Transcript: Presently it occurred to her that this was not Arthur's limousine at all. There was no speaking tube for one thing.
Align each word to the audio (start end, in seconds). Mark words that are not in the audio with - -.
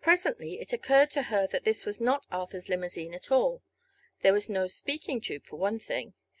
Presently 0.00 0.58
it 0.58 0.72
occurred 0.72 1.08
to 1.12 1.22
her 1.22 1.46
that 1.46 1.62
this 1.62 1.86
was 1.86 2.00
not 2.00 2.26
Arthur's 2.32 2.68
limousine 2.68 3.14
at 3.14 3.30
all. 3.30 3.62
There 4.22 4.32
was 4.32 4.48
no 4.48 4.66
speaking 4.66 5.20
tube 5.20 5.44
for 5.44 5.54
one 5.54 5.78
thing. 5.78 6.14